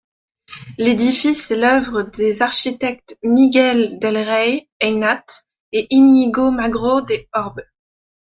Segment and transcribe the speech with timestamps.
[0.79, 5.23] L'édifice est l'œuvre des architectes Miguel del Rey Aynat
[5.73, 7.61] et Íñigo Magro de Orbe.